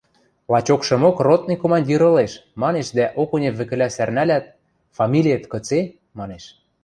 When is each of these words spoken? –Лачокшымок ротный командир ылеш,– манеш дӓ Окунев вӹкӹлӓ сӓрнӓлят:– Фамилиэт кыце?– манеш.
–Лачокшымок 0.51 1.15
ротный 1.27 1.57
командир 1.63 2.01
ылеш,– 2.09 2.33
манеш 2.61 2.87
дӓ 2.97 3.05
Окунев 3.21 3.53
вӹкӹлӓ 3.59 3.87
сӓрнӓлят:– 3.95 4.45
Фамилиэт 4.97 5.43
кыце?– 5.51 5.79
манеш. 6.17 6.43